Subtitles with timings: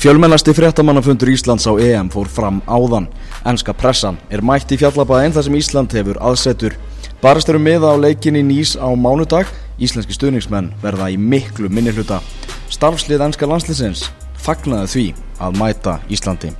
[0.00, 3.04] Fjölmennasti fréttamannafundur Íslands á EM fór fram áðan.
[3.44, 6.72] Ennska pressan er mætt í fjallabæðin þar sem Ísland hefur aðsetur.
[7.20, 9.50] Barast eru miða á leikinni nýs á mánudag.
[9.76, 12.22] Íslenski stuðningsmenn verða í miklu minni hluta.
[12.72, 14.06] Starfslið ennska landsliðsins
[14.40, 15.04] fagnaði því
[15.36, 16.54] að mæta Íslandi.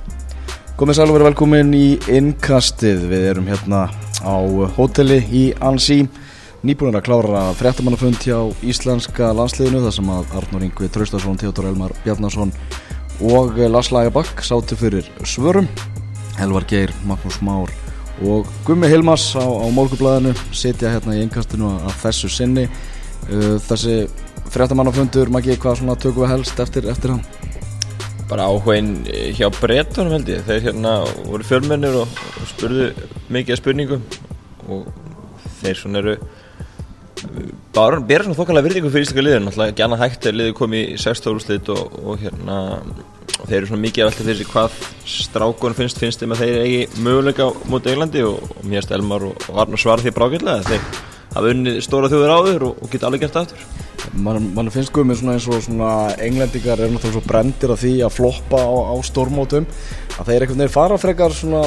[0.77, 3.07] Komið sæl og verið velkomin í innkastið.
[3.09, 3.87] Við erum hérna
[4.21, 4.37] á
[4.77, 6.03] hóteli í Ansi.
[6.61, 11.97] Nýbúinir að klára fréttamannafund hjá Íslenska landsliðinu þar sem að Arnur Ingvi Traustason, Theodor Elmar
[12.05, 12.53] Bjarnason
[13.21, 15.67] og Lars Lagerbakk sátu fyrir svörum.
[16.39, 17.69] Helvar Geir, Magnús Már
[18.21, 22.65] og Gummi Hilmas á, á málkublaðinu sitja hérna í einkastinu að þessu sinni.
[23.29, 24.07] Uh, þessi
[24.51, 27.23] fréttamannafundur, Maggi, hvað tökum við helst eftir, eftir hann?
[28.29, 29.01] Bara áhugin
[29.37, 30.43] hjá brettunum held ég.
[30.47, 30.97] Þeir hérna
[31.27, 32.19] voru fjölmennir og
[32.49, 32.91] spurðu
[33.31, 34.05] mikið spurningum
[34.69, 34.87] og
[35.61, 36.15] þeir svona eru
[37.75, 40.81] bara bera svona þokkalega virðingu fyrir íslaka liðin náttúrulega ekki annað hægt er liðið komið
[40.83, 42.57] í 16 úrslit og, og hérna
[43.45, 44.81] þeir eru svona mikið að velta fyrir sig hvað
[45.15, 49.29] strákun finnst, finnst þeim að þeir eigi möguleika mútið Englandi og, og mér erst Elmar
[49.29, 53.39] og Arnur svarði því brákillega þeir hafa unnið stóra þjóður áður og geta alveg gert
[53.41, 53.65] aftur.
[54.17, 55.91] Man, man finnst guðmið svona eins og svona
[56.25, 59.67] englendingar er náttúrulega svo brendir af því að floppa á, á stórmótum
[60.17, 61.61] að þeir einhvern veginn fara frekar svona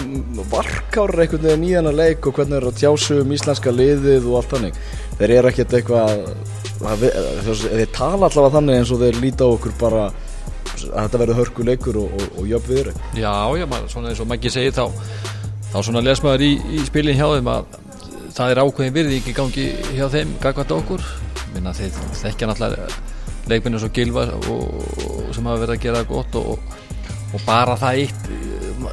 [0.52, 4.40] varkárar einhvern veginn í þennan leik og hvernig er að tjásu um íslenska liðið og
[4.40, 4.82] allt þannig.
[5.20, 6.26] Þeir eru ekkert eitthvað
[6.82, 10.08] þeir tala allavega þannig eins og þeir líta á okkur bara
[10.74, 14.20] að þetta verður hörku leikur og, og, og jöfn viður Já, já, man, svona eins
[14.20, 14.88] og Maggi segir þá
[15.70, 17.78] þá svona lesmaður í, í spilin hjá þeim að
[18.34, 21.04] það er ákveðin virði ekki gangi hjá þeim gagvært okkur.
[21.54, 22.88] Minna þeir þekkja náttúrulega
[23.50, 24.64] leikminu svo gilva og,
[25.34, 26.58] sem hafa verið að gera gott og
[27.44, 28.28] bara það eitt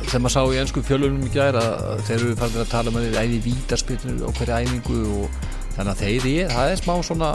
[0.10, 1.62] sem maður sá í ennsku fjölunum í gæra
[2.08, 5.36] þeir eru farin að tala um að þeir æði vítarspilnur og hverja æfingu og
[5.76, 7.32] þannig að þeir er, það er smá svona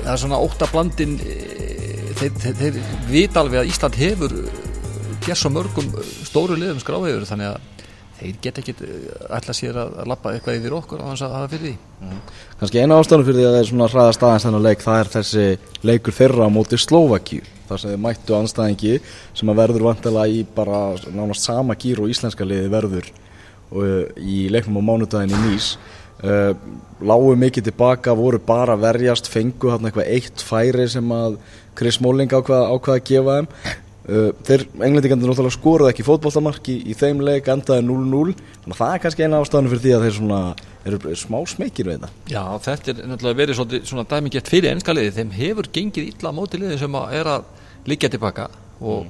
[0.00, 4.36] það er svona óttablandin þeir, þeir, þeir vita alveg að Ísland hefur
[5.24, 5.90] gerð svo mörgum
[6.28, 7.86] stóru liðum skráðið þannig að
[8.20, 8.74] þeir get ekki
[9.38, 11.72] ætla sér að, að lappa eitthvað yfir okkur á þess að hafa fyrir því.
[12.00, 12.18] Mm.
[12.60, 15.12] Kanski eina ástæðan fyrir því að það er svona hraðast aðeins þennan leik, það er
[15.14, 15.46] þessi
[15.90, 18.98] leikur fyrra á móti Slovakíu, þar sem þið mættu anstæðingi
[19.40, 20.82] sem að verður vantala í bara
[21.14, 23.10] nánast sama gýr og íslenska liði verður
[23.70, 25.74] og í leiknum á mánudagin í Nýs.
[26.20, 26.52] Uh,
[27.00, 31.38] lágu mikið tilbaka, voru bara verjast fengu hann eitthvað eitt færi sem að
[31.78, 33.48] Chris Molling ákvaða ákvað að gefa þeim
[34.10, 38.94] Uh, þeir englendingarnir náttúrulega skoruð ekki fótballtamarki í, þeim leik endaði 0-0 þannig að það
[38.94, 40.40] er kannski eina ástafan fyrir því að þeir svona
[40.90, 42.10] eru smá smekir við þetta.
[42.32, 46.32] Já, þetta er náttúrulega verið svona, svona dæmingett fyrir ennska liði, þeim hefur gengið illa
[46.34, 47.46] móti liði sem að er að
[47.92, 48.48] liggja tilbaka
[48.80, 49.06] og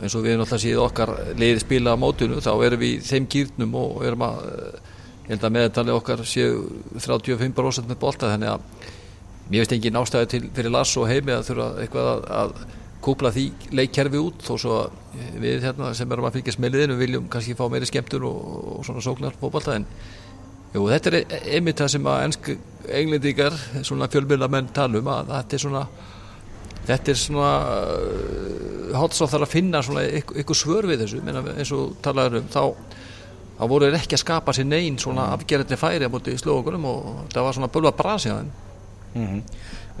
[0.00, 3.76] eins og við náttúrulega séð okkar liði spila á mótinu þá erum við þeim kýrnum
[3.82, 4.40] og erum að
[5.26, 6.64] ég held að meðtalið okkar séu
[7.02, 8.32] 35% með bolta.
[8.32, 8.90] Þannig að
[9.50, 12.52] mér veist engin ástæði til fyrir Lars og heimi að þurfa eitthvað að, að
[13.06, 13.46] kúpla því
[13.78, 17.56] leikkerfi út þó svo að við hérna sem erum að fylgjast með liðinu viljum kannski
[17.58, 18.40] fá meiri skemmtur og,
[18.76, 19.86] og svona sóknar fókbalta en
[20.74, 22.50] jú, þetta er e- einmitt það sem að ennsk
[23.00, 23.56] englendíkar,
[23.86, 25.86] svona fjölmjöla menn talum að þetta er svona
[26.86, 27.52] þetta er svona
[28.96, 32.50] hátt svo þarf að finna svona ykkur svör við þessu, Menna, eins og talaður um
[32.52, 32.62] þá,
[33.58, 36.86] þá voru þeir ekki að skapa sér neyn svona afgerðandi færi á móti í slókunum
[36.90, 38.52] og það var svona bölva brasi á þeim
[39.14, 39.42] mm -hmm.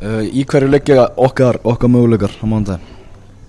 [0.02, 2.95] uh, Í hverju leggja okkar okkar möguleikar á mándagin?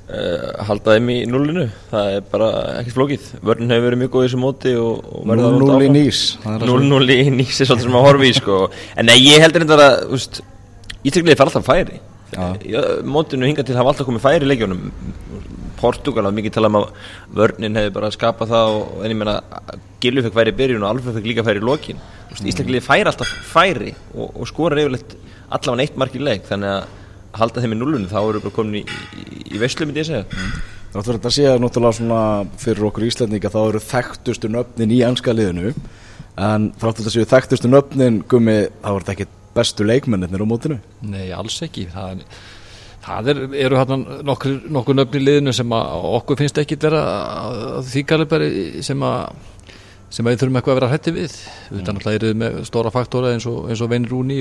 [0.07, 2.45] Uh, halda þeim í nullinu það er bara
[2.77, 7.25] ekkert flókið vörðin hefur verið mjög góð í þessu móti 0-0 í nýs 0-0 í
[7.35, 8.59] nýs er svolítið sem að horfi í sko.
[8.95, 10.39] en nei, ég heldur þetta að
[11.03, 11.99] Ísleiklið fara alltaf færi
[12.31, 12.85] ja.
[13.03, 14.85] mótinu hinga til hafa alltaf komið færi í leikjónum
[15.81, 16.87] Portugal hafði mikið talað um að
[17.41, 19.35] vörnin hefði bara skapað það og en ég menna
[20.05, 22.47] Gilvi fekk færi í byrjun og Alfa fekk líka færi í lokin mm.
[22.47, 26.95] Ísleiklið færi alltaf færi og, og skora yfirleitt allavega neitt mark í leik þannig að
[27.39, 30.09] halda þeim í nullunum þá eru við bara komin í, í, í veslu myndi ég
[30.09, 30.25] segja.
[30.27, 30.57] Mm.
[30.91, 32.19] Það er þetta að segja náttúrulega svona
[32.61, 35.73] fyrir okkur íslendinga þá eru þekktustu nöfnin í ennska liðinu.
[36.37, 39.27] En þáttu þetta séu þekktustu nöfnin gummi þá er þetta ekki
[39.57, 40.77] bestu leikmennir á mótinu?
[41.05, 41.87] Nei, alls ekki.
[41.93, 42.23] Það,
[43.05, 47.03] það er, eru hérna nokkur, nokkur nöfni í liðinu sem að okkur finnst ekki vera
[47.85, 48.51] því galibari
[48.85, 49.45] sem að
[50.07, 51.33] sem að við þurfum eitthvað að vera hætti við.
[51.35, 51.71] Mm.
[51.73, 54.39] við náttúrulega erum með stóra faktóra eins og, og Vein Rúni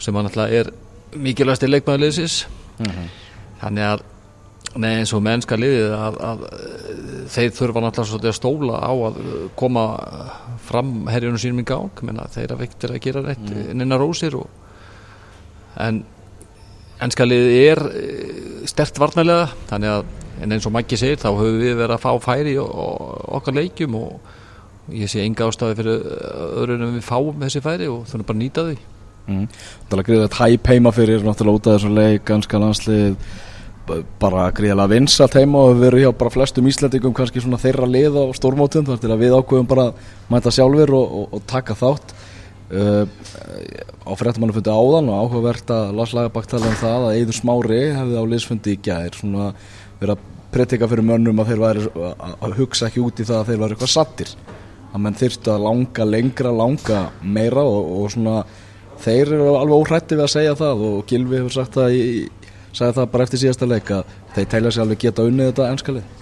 [0.00, 0.72] sem að náttúrulega er
[1.14, 2.40] mikilvægst í leikmæðulegisins
[2.78, 3.08] mm -hmm.
[3.60, 4.04] þannig að
[4.74, 6.42] nei, eins og mennska liðið að, að
[7.34, 9.20] þeir þurfa náttúrulega að stóla á að
[9.56, 9.84] koma
[10.66, 13.70] fram herjunum sínum í gang menna, þeir að vektir að gera rétt mm.
[13.70, 14.48] innan rósir og,
[15.78, 16.04] en
[17.02, 20.04] ennska liðið er eh, stert varnælega þannig að
[20.42, 24.32] en eins og Maggi segir þá höfum við verið að fá færi okkar leikjum og
[24.92, 26.02] ég sé enga ástafi fyrir
[26.58, 28.93] öðru en við fáum þessi færi og þurfum bara nýta þau
[29.24, 29.48] Mm.
[29.88, 33.16] Það er greiða tæp heima fyrir náttúrulega út af þessu leik, ganska landslið
[34.20, 38.16] bara gríðilega vinsalt heima og við verum hjá bara flestum Íslandingum kannski svona þeirra lið
[38.16, 41.76] á stórmótum þar til að við ákveðum bara að mæta sjálfur og, og, og taka
[41.76, 42.14] þátt
[42.72, 43.04] uh,
[44.08, 47.82] á fréttamannu fundi áðan og áhugavert að Lars Lagerbakk tala um það að Eidur Smári
[47.98, 49.50] hefði á liðsfundi í gæðir svona
[50.00, 53.48] verið að predika fyrir mönnum að þeir væri að hugsa ekki út í það að
[53.50, 54.36] þeir væri eitthvað sattir
[54.94, 58.44] að menn þyrstu að langa lengra, langa meira og, og svona
[59.04, 62.02] þeir eru alveg óhrætti við að segja það og Gilvi hefur sagt það í,
[62.74, 66.12] sagði það bara eftir síðasta leik að þeir telja sér alveg geta unnið þetta enskalið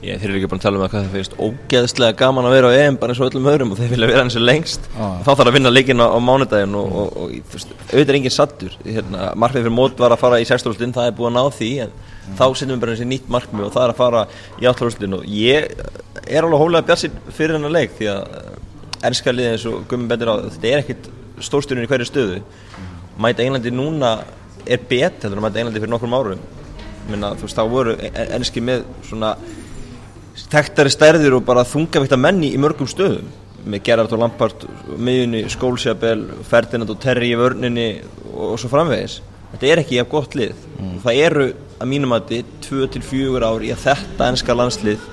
[0.00, 2.54] Ég, þeir eru ekki bara að tala um að hvað það finnst ógeðslega gaman að
[2.54, 4.86] vera á EM bara eins og öllum öðrum og þeir vilja vera eins og lengst
[4.96, 5.18] Ah.
[5.20, 8.16] þá þarf að vinna leikinn á, á mánudaginn og, og, og þú veist, auðvitað er
[8.16, 10.94] enginn sattur hérna, markmið fyrir mót var að fara í 16.
[10.96, 11.92] það er búið að ná því en
[12.40, 14.24] þá setjum við bara eins og nýtt markmið og það er að fara
[14.56, 15.16] í 18.
[15.20, 15.68] og ég
[16.24, 18.24] er alveg hólega bjarsinn fyrir hennar leik því að
[19.10, 21.12] ennska liðið eins og gummi betur á þetta er ekkit
[21.44, 22.40] stórsturinn í hverju stöðu.
[23.20, 24.18] Mæta Englandi núna
[24.66, 26.42] er bet heldur en mæta Englandi fyrir nokkrum árum.
[27.10, 27.96] Minna, þú veist, þá voru
[28.36, 29.34] ennski með svona
[30.50, 33.28] tektari stærðir og bara þungavíkta menni í mörgum stöðum.
[33.60, 34.62] Með Gerard og Lampard
[34.96, 37.88] miðjunni, Skólsjabel, Ferdinand og Terry í vörninni
[38.30, 39.18] og, og svo framvegis.
[39.50, 40.54] Þetta er ekki jafn gott lið.
[40.78, 40.98] Mm.
[41.04, 41.46] það eru
[41.80, 45.08] að mínum að þið 2-4 ár í að þetta ennska landslið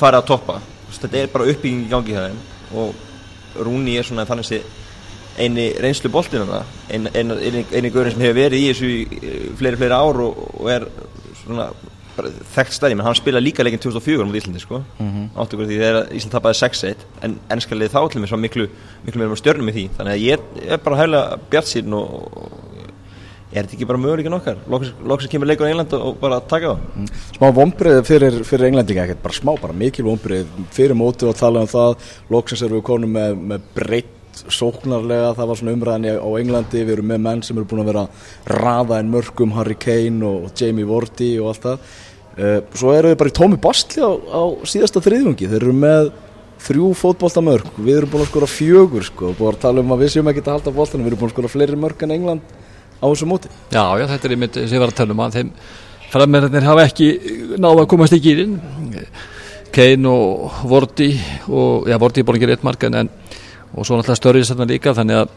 [0.00, 0.60] fara að toppa.
[0.90, 2.16] Þetta er bara uppbygging í gangi
[2.76, 2.94] og
[3.60, 4.66] Rúni er svona þannig að
[5.38, 9.96] eini reynslu boltina eini, eini, eini, görinn sem hefur verið í þessu í fleiri fleiri
[9.96, 10.86] ár og, og er
[11.44, 11.70] svona
[12.54, 15.28] þekkt stæði, menn hann spila líka leikin 2004 mot Íslandi sko, mm -hmm.
[15.40, 18.68] áttu því þegar Ísland tapaði 6-1, en ennskalið þá til mér svo miklu,
[19.06, 19.84] miklu meira stjörnum í því.
[19.96, 20.38] Þannig að ég
[20.68, 22.50] er bara hæglega bjart sín og,
[23.52, 24.56] er þetta ekki bara möguleikin okkar?
[24.68, 26.78] Loksins kemur leikur í England og bara taka það.
[26.96, 27.08] Mm.
[27.36, 31.60] Smá vonbreið fyrir, fyrir Englandinga ekkert bara smá, bara mikil vonbreið fyrir mótið og tala
[31.60, 31.96] um það.
[32.30, 36.94] Loksins erum við konum með, með breytt sóknarlega, það var svona umræðan á Englandi, við
[36.96, 38.06] erum með menn sem eru búin að vera
[38.50, 41.92] raða en mörgum, Harry Kane og Jamie Vardy og allt það.
[42.40, 46.12] Uh, svo eru við bara í tómi bastli á, á síðasta þriðjungi, þeir eru með
[46.60, 50.14] þrjú fótbóltamörg, við erum búin að skora fjögur sko, búin að tala um að við
[50.14, 52.56] séum ekki að halda bóltanum, við erum búin að skora fleiri mörg en England
[53.00, 53.52] á þessu móti.
[53.72, 55.52] Já, já, þetta er einmitt sem ég var að tala um að þeim
[56.10, 57.08] frammeirarnir hafa ekki
[57.56, 58.56] náða að komast í gýrin
[59.74, 61.10] Kane og Vardy
[61.46, 62.98] og, já, Vardy er búin að gera eitt mark en
[63.74, 65.34] og svo náttúrulega störrið þarna líka þannig að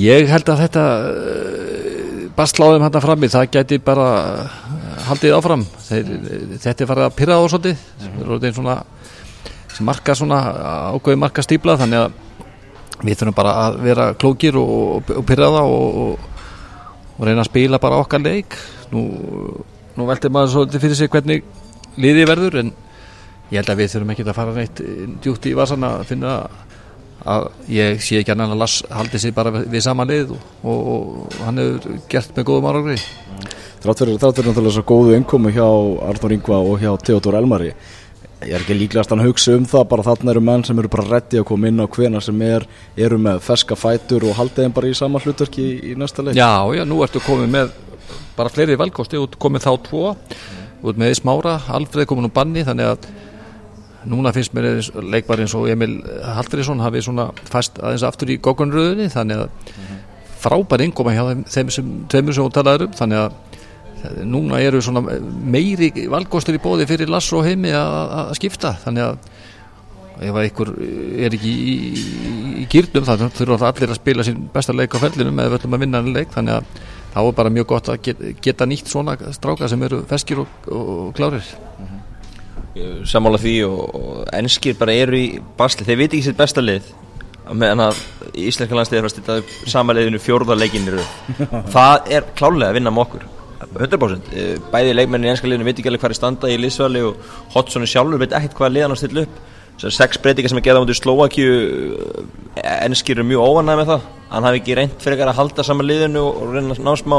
[0.00, 0.84] ég held að þetta
[2.36, 3.30] bastláðum hérna frammi.
[3.30, 4.08] Það gæti bara
[5.08, 5.64] haldið áfram.
[5.88, 6.10] Þeir,
[6.62, 7.84] þetta er farið að pyrra á svolítið.
[8.40, 8.76] Er svona
[9.70, 10.40] sem marka svona
[10.94, 12.18] ágöði marka stípla þannig að
[13.00, 17.80] við þurfum bara að vera klókir og, og pyrra það og, og, reyna að spila
[17.82, 18.56] bara okkar leik.
[18.92, 19.04] Nú,
[19.96, 21.44] nú veldur maður svolítið fyrir sig hvernig
[22.00, 22.72] liði verður en
[23.50, 24.82] ég held að við þurfum ekki að fara neitt
[25.24, 26.69] djútt í vasan að finna að
[27.70, 31.40] ég sé ekki annan að Lass haldi sig bara við sama lið og, og, og
[31.46, 33.00] hann hefur gert með góðum árangri.
[33.80, 35.66] Þrátt fyrir náttúrulega svo góðu innkomu hjá
[36.10, 37.74] Arnur Ingva og hjá Theodor Elmari
[38.40, 41.04] ég er ekki líklegast að hugsa um það bara þarna eru menn sem eru bara
[41.08, 42.64] reddi að koma inn á hvena sem er,
[42.96, 46.38] eru með ferska fætur og haldið þeim bara í sama hlutverki í, í næsta leik.
[46.38, 47.74] Já, já, nú ertu komið með
[48.38, 50.04] bara fleiri velkosti, út komið þá tvo
[50.80, 53.10] út með Smára, Alfreð komin úr banni þannig að
[54.08, 54.80] núna finnst mér
[55.12, 59.74] leikvar eins og Emil Haldriðsson hafi svona fast aðeins aftur í gókunröðunni þannig að
[60.40, 65.02] frábær ingoma hjá þeim, sem tveimur sem þú talaður um þannig að núna eru svona
[65.28, 69.18] meiri valgostur í bóði fyrir Lass og heimi að skipta þannig að
[70.20, 70.70] ef einhver
[71.24, 75.02] er ekki í, í, í gýrnum þá þurfa allir að spila sín besta leik á
[75.04, 78.02] fellinum eða völlum að vinna hann leik þannig að þá er bara mjög gott að
[78.08, 81.44] geta, geta nýtt svona stráka sem eru feskir og, og, klárir.
[81.44, 82.09] -hmm
[83.10, 85.26] sammála því og, og ennskir bara eru í
[85.58, 86.86] basli, þeir veit ekki sitt besta lið
[87.50, 88.00] meðan að
[88.38, 91.00] Íslenska landsliðið er að stilla sama liðinu fjórðarleikinir
[91.74, 93.28] það er klálega að vinna með okkur
[93.60, 94.30] 100%
[94.72, 97.86] bæði leikmennin í ennska liðinu veit ekki alveg hvað er standa í liðsvali og Hoddsson
[97.88, 99.40] sjálfur veit ekkert hvað liðan að stilla upp.
[99.80, 101.52] Sex breytingar sem er geðað mútið Slovakíu
[102.60, 104.08] ennskir eru mjög óvanæg með það.
[104.30, 107.16] Hann hafi ekki reynd fyrir að halda sama liðinu og reyna að ná smá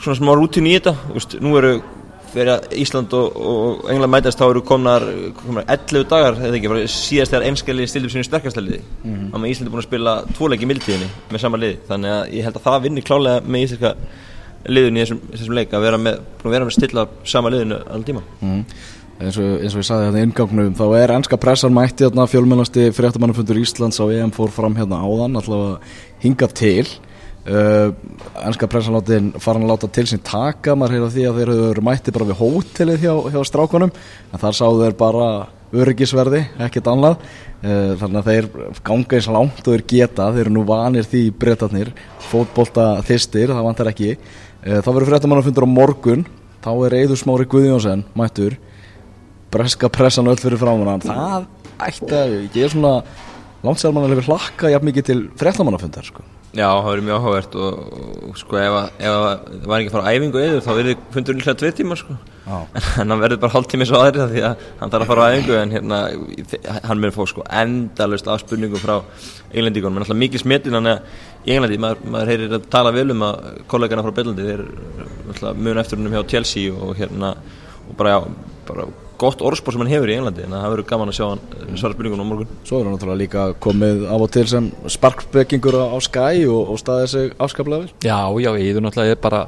[0.00, 0.96] svona smá rútin í þetta.
[1.14, 1.74] Vist, nú eru
[2.34, 5.04] fyrir að Ísland og, og England mætast þá eru komnar,
[5.40, 9.30] komnar 11 dagar ekki, síðast þegar einskæli stilur sínu sterkasta liði mm -hmm.
[9.32, 12.34] þannig að Ísland er búin að spila tvoleiki í mildtíðinni með sama liði þannig að
[12.36, 13.94] ég held að það vinnir klálega með íslenska
[14.68, 18.22] liðun í þessum, þessum leik að vera með, vera með stilla sama liðinu allir tíma
[18.40, 18.64] mm.
[19.20, 22.90] eins, og, eins og ég sagði hérna ingangnum þá er ennska pressar mætti hérna fjölmennasti
[22.96, 25.78] fréttamannafundur Íslands á EM fór fram hérna áðan allavega
[26.20, 26.86] hingað til
[27.40, 27.94] Uh,
[28.44, 32.12] ennska pressanlátin farin að láta til sín taka maður hefur því að þeir eru mætti
[32.12, 35.28] bara við hótelið hjá, hjá strákonum en þar sáðu þeir bara
[35.70, 37.16] öryggisverði ekkert annað.
[37.60, 38.50] Uh, þannig að þeir
[38.84, 41.94] ganga eins langt og þeir geta þeir eru nú vanir því breytatnir
[42.28, 44.14] fótbolta þistir, það vantar ekki.
[44.60, 46.26] Eh, þá verður fréttamannafundur á morgun
[46.60, 48.58] þá er Eður Smári Guðjónsson mættur.
[49.50, 51.48] Breska pressan öll fyrir framann það
[51.80, 52.92] ætti að ég er svona
[53.64, 56.26] langt sér mann að hefur hlakka jafn mikið til fréttamannafundar sko.
[56.50, 57.74] Já, það verður mjög áhugavert og,
[58.26, 59.26] og sko ef, að- ef að
[59.60, 62.16] það var ekki að fara á æfingu eður þá verður fundur líklega tvið tíma sko.
[62.50, 62.56] Já.
[63.04, 65.58] en hann verður bara hálftími svo aðri því að hann þarf að fara á æfingu
[65.60, 66.00] en hérna
[66.88, 68.96] hann verður fóð sko endalust af spurningum frá
[69.54, 71.04] englendíkunum en alltaf mikið smetin hann að
[71.46, 73.38] í Englandi maður, maður heyrir að tala vel um að
[73.70, 74.64] kollegana frá Bellandi þeir
[75.30, 77.30] alltaf mun eftir húnum hjá Chelsea og hérna
[77.86, 78.26] og bara, já,
[78.68, 78.88] bara
[79.20, 81.94] gott orðspór sem hann hefur í Englandi en það verður gaman að sjá hann svara
[81.96, 82.54] spurningunum á morgun.
[82.68, 86.72] Svo er hann náttúrulega líka komið af og til sem sparkbekkingur á, á Sky og,
[86.74, 87.92] og staðið sig afskaplega vel.
[88.06, 89.42] Já, já, Eður náttúrulega er bara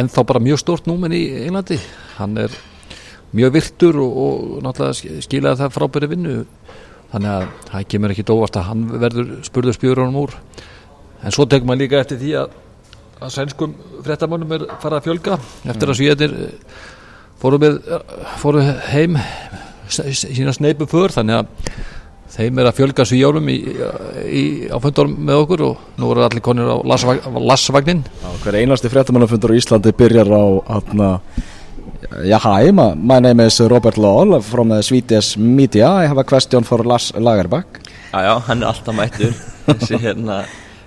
[0.00, 1.76] ennþá bara mjög stórt númen í Englandi.
[2.16, 2.54] Hann er
[3.36, 6.38] mjög virtur og, og náttúrulega sk- skilaði það frábæri vinnu.
[7.10, 10.36] Þannig að það kemur ekki dóvast að hann verður spurður spjörunum úr.
[11.26, 12.58] En svo tekur maður líka eftir því að
[13.20, 13.74] að sænskum
[14.06, 15.34] fréttamönnum er farið að fjölga
[15.68, 16.30] eftir að svíðarnir
[17.40, 17.78] fóru, með,
[18.42, 19.16] fóru heim
[19.90, 21.70] sína sneipu för þannig að
[22.30, 23.56] þeim er að fjölga svíjárum í,
[24.30, 26.76] í, á fundorum með okkur og nú eru allir konir á
[27.42, 30.42] lassvagnin Já, hver einasti fréttamannafundur á Íslandi byrjar á
[30.78, 31.08] atna,
[32.24, 35.90] Já, hi, my, my name is Robert Law from the Swedish media.
[35.90, 37.80] I have a question for Lars Lagerbäck.
[38.10, 39.34] Já, já, hann er alltaf mættur
[39.66, 40.38] þessi hérna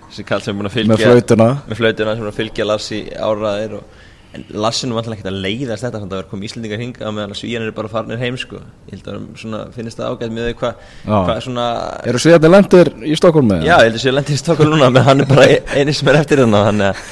[0.10, 1.48] þessi kall sem er búin að fylgja Með flautuna.
[1.70, 4.02] með flautuna sem er búin að fylgja Lassi áraðir og
[4.34, 7.12] en Lassi nú vantilega ekkert að leiðast þetta þannig að það er komið Íslendingar hinga
[7.14, 8.62] meðan að svíjan eru bara farnir heim sko.
[8.90, 11.66] Ég held að svona, finnist það ágætt með hvað hva, svona
[12.10, 13.60] Eru sviðarnir lendir í Stokkólmi?
[13.62, 15.94] Já, ég held að sé lendi í Stokkólum núna menn hann er bara e- eini
[15.94, 17.04] sem er eftir hérna þannig að,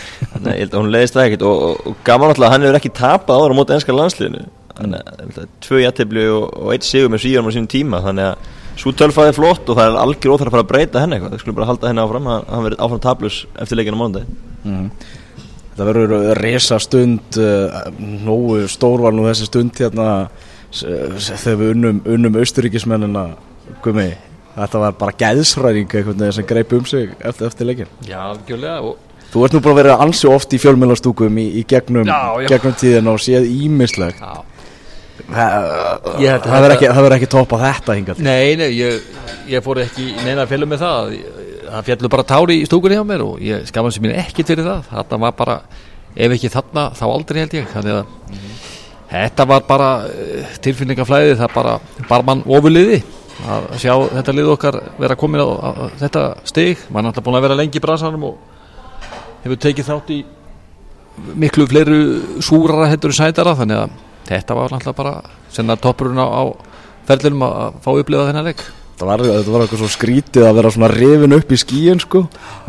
[0.49, 1.45] ég held að hún leiðist það ekkert.
[1.51, 4.47] Og, og, og gaman alltaf að hann hefur ekki tapað ára móti ennska landsliðinu.
[4.81, 8.49] Þannig að tvö jættibli og, og eitt sigur með svíjarum á sínum tíma þannig að
[8.81, 11.33] svo tölfæði flott og það er algjör óþar að fara að breyta henni eitthvað.
[11.35, 14.25] Það skulum bara halda henni áfram hann verið áfram tablus eftir leikinu á mánudag
[15.81, 17.77] Það verður resa stund, uh,
[18.21, 20.07] nógu stór var nú þessi stund hérna
[20.71, 23.23] þegar við unnum, unnum austuríkismennina,
[23.81, 24.11] gumi,
[24.53, 25.15] þetta var bara
[26.21, 27.89] veginn sem greip um sig eftir, eftir leikin.
[28.05, 31.65] Já, algjörlega og Þú ert nú bara að vera ansi oft í fjölmjölastúkum í, í
[31.65, 32.47] gegnum, Já, já.
[32.51, 34.19] gegnum tíðin og séð ímislegt.
[34.19, 34.43] já.
[35.31, 35.55] Það
[36.11, 38.25] að verður þetta- ekki, ekki topp á þetta hingað til.
[38.25, 39.01] Nei, nei, ég,
[39.47, 41.13] ég fór ekki neina fjölu með það
[41.71, 44.67] það fjallu bara tári í stúkunni hjá mér og ég skaman sem mér ekkert fyrir
[44.67, 44.89] það.
[44.91, 45.55] Þetta var bara,
[46.15, 47.69] ef ekki þarna þá aldrei held ég.
[47.71, 48.35] Þannig að
[49.11, 51.77] þetta var bara uh, tilfinningaflæði það bara,
[52.09, 53.01] bara mann ofuliði
[53.41, 56.83] að sjá þetta lið okkar vera komin á, á, á þetta stig.
[56.91, 58.37] Mann er alltaf búin að vera lengi í bransanum og
[59.45, 60.19] hefur tekið þátt í
[61.39, 62.01] miklu fleiru
[62.43, 63.55] súrara hendur sætara.
[63.59, 63.97] Þannig að
[64.27, 65.15] þetta var alltaf bara
[65.51, 66.43] senna toppurinn á, á
[67.07, 68.67] ferlinum að fá að upplifa þennan leik
[69.01, 72.19] Það var, þetta var eitthvað svo skrítið að vera svona rifin upp í skíin sko.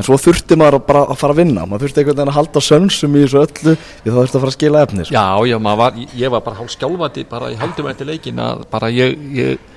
[0.00, 1.66] En svo þurfti maður að bara að fara að vinna.
[1.68, 4.52] Maður þurfti einhvern veginn að halda sönsum í þessu öllu Því það þurfti að fara
[4.52, 5.16] að skila efni sko.
[5.18, 8.64] Já, já, maður var, ég var bara hálf skjálfandi bara í haldum eftir leikin að
[8.72, 9.68] bara ég, ég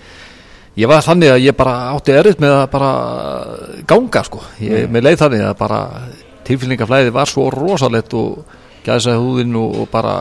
[0.76, 2.92] ég var þannig að ég bara átti erfitt með að bara
[3.88, 5.80] ganga sko, ég með leið þannig að bara
[6.46, 10.16] tilfinningaflæði var svo rosalett og gæðsa húðin og, og bara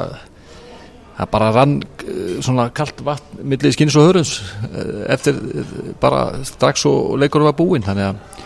[1.15, 4.35] það bara rann eh, svona kalt vatn milli skins og hörums
[4.67, 8.41] eh, eftir eh, bara strax og leikur var búinn þannig að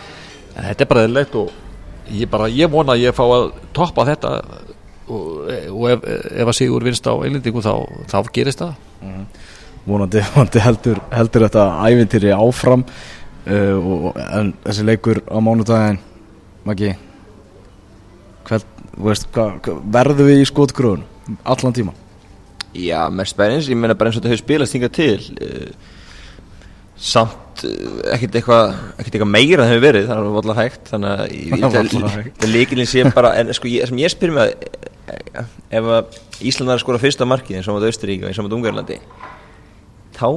[0.59, 1.51] þetta er bara eðlilegt og
[2.13, 4.33] ég bara, ég vona að ég fá að toppa þetta
[5.09, 7.73] og, og ef, ef að Sigur vinst á einlendingu þá,
[8.09, 8.75] þá gerist það.
[9.89, 16.01] Vonandi, vonandi heldur, heldur þetta ævintýri áfram uh, og, En þessi leikur á mánudaginn
[16.67, 16.91] Maggi
[18.49, 18.67] hvern,
[18.99, 19.47] veist, hva,
[19.95, 21.07] Verðum við í skotgröðun
[21.47, 21.95] Allan tíma
[22.77, 25.69] Já, mest spennins, ég meina bara eins og þetta hefur spilast hingað til uh,
[26.99, 31.13] samt uh, ekkert eitthvað ekkert eitthvað meira það hefur verið, það er alltaf hægt þannig
[31.15, 31.55] að ég-
[32.53, 34.53] líkilin sé bara, en sko ég, sem ég spyr mig
[35.09, 35.47] að
[35.79, 38.39] ef að Ísland var að skora fyrsta markið eins og á móti Austurík og eins
[38.39, 38.99] og á Ungarlandi
[40.19, 40.27] þá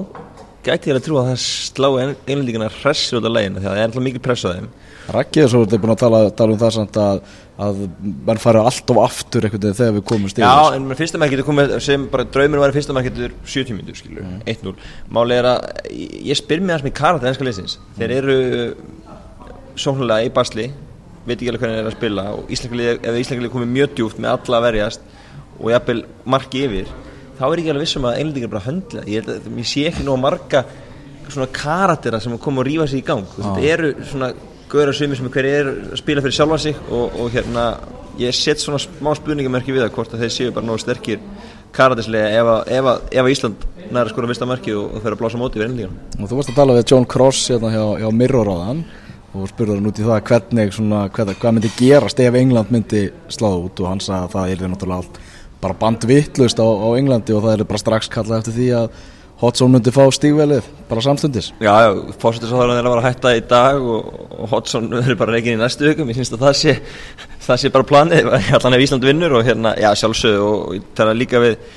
[0.67, 3.81] gæti ég að trúa að það slá einlendingina hressi út af leginu því að það
[3.81, 4.69] er alltaf mikil press á þeim.
[5.13, 7.23] Raggi er svo, er búin að tala, tala um það samt að,
[7.67, 7.81] að
[8.29, 11.21] menn fari allt of aftur einhvern veginn þegar við komum stíðis Já, en með fyrsta
[11.21, 14.77] mark getur komið sem bara draumur var að fyrsta mark getur 70 minnur, skilur, 1-0
[15.17, 15.67] Máli er að,
[16.31, 18.39] ég spyr mig aðeins með karat ennska leysins, þeir eru
[19.75, 20.71] sóknulega í basli
[21.27, 22.53] veit ekki alveg hvernig þeir eru að spila og
[23.23, 25.05] Íslanglið komið mjög djúft með alla verjast
[25.59, 26.03] og jafnvel
[26.35, 26.95] marki yfir
[27.39, 29.05] þá er ekki alveg vissum að einlendingar bara höndla.
[29.09, 30.65] Ég, held að, ég sé ekki nú marga
[31.33, 33.25] svona karatera sem koma og rífa sig í gang.
[33.25, 34.33] Veist, þetta eru svona
[34.73, 37.65] gauðra sumi sem hver er að spila fyrir sjálfa sig og, og hérna
[38.21, 41.21] ég set svona smá spurningamerki við það hvort að þeir séu bara nógu sterkir
[41.73, 45.13] karatislega ef, að- ef, að- ef að Ísland næra skora fyrsta marki og, og fer
[45.15, 47.85] að blása móti við einlendingar og þú varst að tala við John Cross hérna hjá,
[48.03, 48.83] hjá Mirror á þann
[49.33, 53.03] og spurði hann út í það hvernig svona, hvað, hvað myndi gerast ef England myndi
[53.33, 54.63] sláða út og hann sagði að það er
[55.63, 59.03] bara bandvittlust á, á Englandi og það er bara strax kallað eftir því að
[59.43, 61.49] Hodson myndi fá stígvelið bara samstundis.
[61.59, 61.89] Já, já,
[62.23, 65.59] fórsettisóðurinn er að vera að hætta í dag og, og Hodson verður bara reygin í
[65.59, 66.13] næstu vikum.
[66.13, 66.75] Ég finnst að það sé,
[67.49, 68.31] það sé bara planið.
[68.55, 71.75] Allan ef Ísland vinnur og hérna, já sjálfsög og ég tala líka við,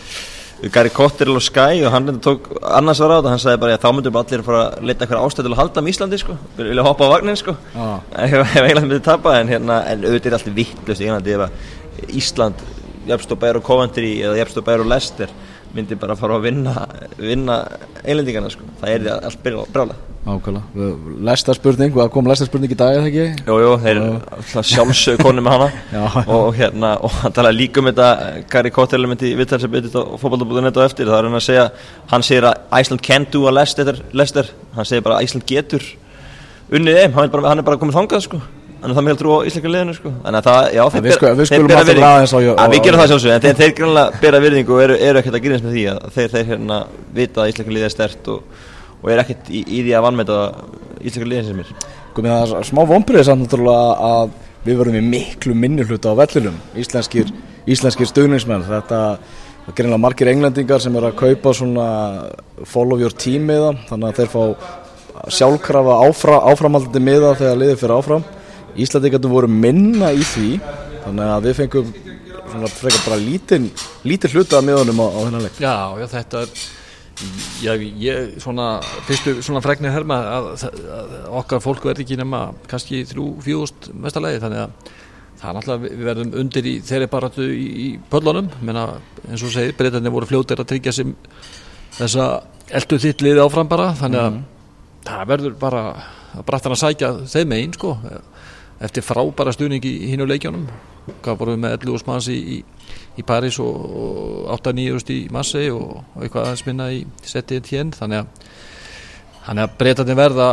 [0.62, 3.82] við Gary Cotterill og Sky og hann tók annars var á þetta, hann sagði bara
[3.82, 6.40] þá myndum allir að fara að leta eitthvað ástæð til að halda um Íslandi sko,
[6.62, 7.58] vilja hoppa á vagnin sko.
[7.74, 7.98] Ah.
[8.30, 12.62] ef, England myndi tapa en hérna, en auðvitað er alltaf vittlust í Englandi ef Ísland
[13.08, 15.32] jafnst og bæru Coventry eða jafnst og bæru Leicester
[15.76, 16.74] myndi bara fara að vinna,
[17.20, 17.62] vinna
[18.04, 19.96] einlendingarna sko, það er allt brála
[20.26, 20.86] Ákvæmlega,
[21.22, 23.44] lesta spurning, hvað kom lesta spurning í dag eða ekki?
[23.46, 25.68] Jú, jú, þeir eru sjálfsög konu með hana.
[25.94, 28.08] Já, og hérna, og hann tala líka um þetta
[28.50, 31.46] Gary Cotterill myndi vittar sem betið á fókbaltabúðinu þetta og eftir, það er hann að
[31.46, 31.68] segja
[32.10, 34.50] hann segir að Iceland can do a Leicester, Leicester.
[34.74, 35.86] Hann segir bara Iceland getur
[36.74, 38.42] unnið þeim, hann er bara, hann er bara komið þangað sko
[38.76, 40.12] Þannig að það með heldur á íslenska liðinu sko.
[40.26, 43.12] Þannig að það, já, þeir bera virðingu Við skulum alltaf aðeins á Við gerum það
[43.12, 45.86] sjálfsög En þeir, þeir grannlega bera virðingu og eru, eru ekkert að grínast með því
[45.92, 46.80] að þeir, þeir hérna
[47.16, 48.60] vita að íslenska liðið er stert og,
[49.02, 50.40] og er ekkert í, í því að vannmeta
[51.00, 51.74] íslenska liðin sem er.
[52.16, 56.56] Komið það smá vonbreið samt náttúrulega að við verðum í miklu minni hluta á vellilum
[56.80, 57.30] Íslenskir,
[57.70, 61.90] íslenskir stöðningsmenn Þetta er greinlega margir englendingar sem er að kaupa svona
[62.70, 64.44] follow your team miða Þannig að þeir fá
[65.36, 68.26] sjálfkrafa áfra, áframaldandi miða þegar liðið fyrir áfram
[68.76, 70.50] Íslandingarnir voru minna í því
[71.06, 71.94] þannig að við fengum
[72.56, 73.70] svona frekar bara lítinn
[74.08, 75.62] lítinn hluta af miðunum á, á þennan leik.
[75.62, 76.66] Já, já, þetta er
[77.64, 78.68] já, ég, svona,
[79.08, 80.50] fyrstu svona fregnir herma að,
[80.98, 84.92] að okkar fólk verði ekki nema kannski þrjú, fjúst mestalegi, þannig að
[85.36, 88.88] það er náttúrulega, við verðum undir í þeirri baratu í, í pöllunum, menna
[89.30, 91.16] eins og segir, breytanir voru fljóttir að tryggja sem
[91.96, 92.30] þessa
[92.76, 94.46] eldu þitt áfram bara, þannig að mm.
[95.10, 95.84] það verður bara
[96.36, 97.98] að brættan að sækja þeim einn, sko
[98.84, 100.66] eftir frábæra stuðning í hínu leikjónum
[101.24, 102.58] hvað vorum við með 11 manns í, í,
[103.22, 107.94] í Paris og, og 8-9 í Marseille og, og eitthvað aðeins minna í setið tjén
[107.96, 108.52] þannig að,
[109.54, 110.50] að breytandi verða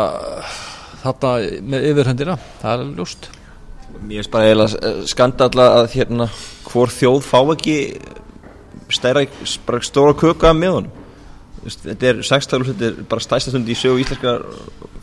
[1.02, 1.34] þarna
[1.74, 3.30] með yfirhundina það er ljóst.
[4.02, 6.28] Mér finnst bara eiginlega skandalla að hérna
[6.68, 7.78] hvor þjóð fá ekki
[8.92, 9.26] stæra,
[9.84, 11.01] stóra köka með honum
[11.62, 14.38] þetta er 16 þetta er bara stæsta stund í sögu íslenska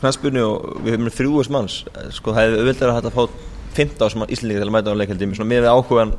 [0.00, 1.78] knæspunni og við hefum þrjúast manns
[2.16, 3.24] sko það hefur auðvitað að hægt að fá
[3.78, 6.14] 15 sem íslendingi til að mæta á leikhaldi með við áhugan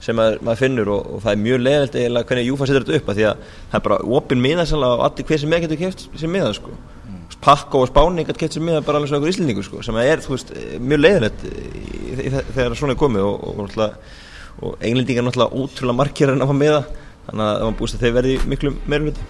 [0.00, 3.00] sem maður, maður finnur og, og það er mjög leðilt eða hvernig Júfa setur þetta
[3.00, 5.80] upp að því að það er bara opinn miðarsala og allir hver sem er getur
[5.80, 7.18] kæft sem miða sko mm.
[7.44, 10.24] Pakko og Spáni getur kæft sem miða bara alveg svona okkur íslendingu sko sem er
[10.24, 11.44] veist, mjög leðilegt
[12.56, 13.76] þegar svona er komið og, og,
[14.64, 16.80] og englendingar náttúrulega útrúlega markir en að fá miða
[17.28, 19.20] þannig að það var búist að þeir verði miklu meira hlut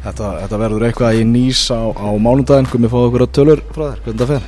[0.00, 3.60] Þetta, þetta verður eitthvað í nýs á, á mánundaginn, komið að fá okkur að tölur
[3.68, 4.44] frá þér, hvernig það fer?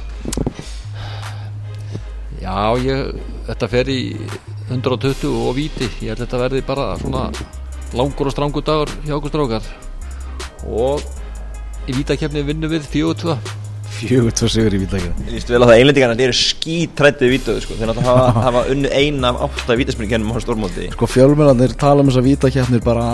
[2.41, 3.11] Já, ég,
[3.51, 4.01] þetta fer í
[4.71, 7.25] 120 og viti, ég held að þetta verði bara svona
[7.93, 9.69] langur og strangur dagur hjá okkur strákar.
[10.73, 11.05] Og
[11.85, 13.62] í vítakefni vinnum við 4-2
[14.09, 17.77] fjögur tvo sigur í vítakefni Ég vístu vel að það einlendingarna eru skítrættið vítuðu sko,
[17.79, 20.89] þeir náttúrulega hafa, hafa unnu eina af átta vítaspringkennum á stórmóti.
[20.97, 23.07] Sko fjölmjörnir tala um þess að vítakefnir bara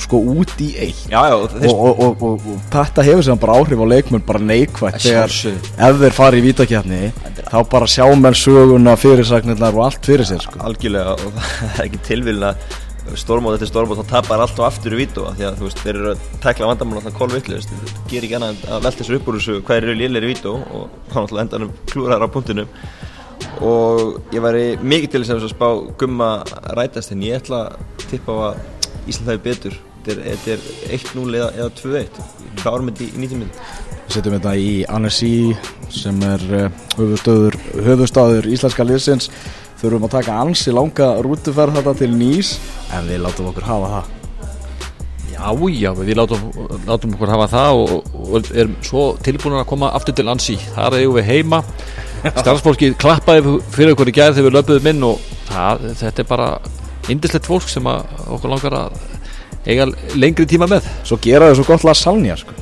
[0.00, 1.02] sko út í eitt.
[1.12, 5.04] Já, já, og, og, og, og þetta hefur sem bara áhrif á leikmenn bara neikvægt
[5.04, 7.02] þegar ef þeir fari í vítakefni
[7.50, 10.62] þá bara sjá menn söguna fyrirsagnirnar og allt fyrir sér sko.
[10.64, 12.54] Algjörlega og það er ekki tilvílina
[13.20, 15.98] stórmót eftir stórmót þá tapar allt og aftur í vítu því að þú veist, þeir
[16.00, 19.38] eru að tækla vandamál alltaf kólvittlu, þeir ger ekki annað að velta sér upp úr
[19.38, 22.66] þessu hvað eru lélir í vítu og þá náttúrulega endanum klúrar á punktinu
[23.64, 25.68] og ég væri mikið til þess að spá
[26.00, 26.30] gumma
[26.78, 28.62] rætast en ég ætla að tippa á að
[29.04, 29.74] Ísland hafi betur.
[30.04, 30.62] Þetta er
[30.92, 32.18] 1-0 eða, eða 2-1
[32.60, 33.52] hvað ármyndi í 90 minn
[34.04, 35.30] Við setjum þetta í Annecy
[35.94, 36.42] sem er
[36.98, 39.30] höfustöður höfustadur íslenska liðsins
[39.84, 42.56] þurfum að taka ansi langa rútuferð þetta til nýs.
[42.96, 44.12] En við látum okkur hafa það.
[45.34, 46.44] Já, já, við látum,
[46.86, 50.98] látum okkur hafa það og, og erum svo tilbúin að koma aftur til Ansi, þar
[51.00, 51.60] eigum við heima.
[52.40, 56.48] Starfsfólki klappaði fyrir okkur í gæð þegar við löpuðum inn og það, þetta er bara
[57.12, 59.00] indislegt fólk sem okkur langar að
[59.66, 60.86] eiga lengri tíma með.
[61.04, 62.54] Svo gera þau svo gott lasagna sko.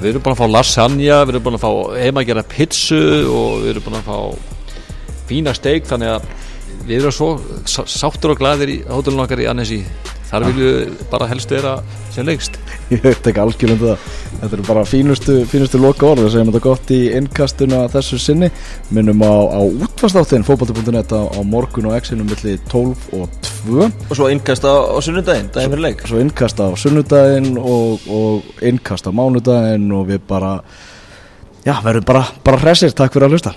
[0.00, 1.70] Við erum búin að fá lasagna við erum búin að fá
[2.02, 4.53] heima að gera pizzu og við erum búin að fá
[5.34, 6.26] fína steik þannig að
[6.84, 7.30] við erum svo
[7.66, 9.80] sáttur og glæðir í hótelun okkar í Annesi
[10.28, 11.72] þar viljum við bara helst vera
[12.12, 12.56] sem lengst.
[12.92, 14.06] Ég veit ekki algjörðum það.
[14.40, 18.48] Þetta er bara fínustu, fínustu loka orð við segjum þetta gott í innkastuna þessu sinni.
[18.94, 24.16] Minnum á, á útfastáttin fókbalti.net á, á morgun og exinum millir 12 og 2 og
[24.16, 26.06] svo innkast á, á sunnudaginn, daginn fyrir leik.
[26.10, 30.56] Svo innkast á sunnudaginn og, og innkast á mánudaginn og við bara
[31.64, 33.54] já, verðum bara, bara hressir, takk fyrir að hlusta